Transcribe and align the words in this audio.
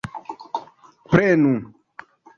prenu 1.11 1.53